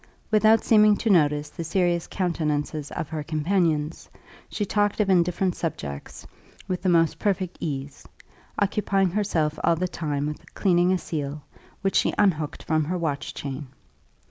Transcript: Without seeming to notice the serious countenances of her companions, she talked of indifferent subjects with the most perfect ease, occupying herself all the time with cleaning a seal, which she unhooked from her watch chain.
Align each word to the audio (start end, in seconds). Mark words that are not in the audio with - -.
Without 0.31 0.63
seeming 0.63 0.97
to 0.97 1.11
notice 1.11 1.49
the 1.51 1.63
serious 1.63 2.07
countenances 2.07 2.89
of 2.89 3.09
her 3.09 3.21
companions, 3.21 4.09
she 4.49 4.65
talked 4.65 4.99
of 4.99 5.11
indifferent 5.11 5.55
subjects 5.55 6.25
with 6.67 6.81
the 6.81 6.89
most 6.89 7.19
perfect 7.19 7.55
ease, 7.59 8.07
occupying 8.57 9.11
herself 9.11 9.59
all 9.63 9.75
the 9.75 9.87
time 9.87 10.25
with 10.25 10.55
cleaning 10.55 10.91
a 10.91 10.97
seal, 10.97 11.43
which 11.83 11.95
she 11.95 12.15
unhooked 12.17 12.63
from 12.63 12.85
her 12.85 12.97
watch 12.97 13.35
chain. 13.35 13.67